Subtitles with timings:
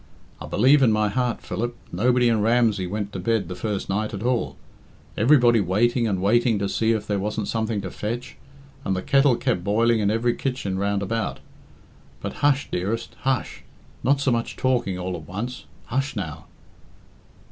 [0.41, 4.15] I believe in my heart, Philip, nobody in Ramsey went to bed the first night
[4.15, 4.55] at all.
[5.15, 8.35] Everybody waiting and waiting to see if there wasn't something to fetch,
[8.83, 11.39] and the kettle kept boiling in every kitchen round about.
[12.19, 13.61] But hush, dearest, hush!
[14.03, 15.65] Not so much talking all at once.
[15.89, 16.45] Hush, now!"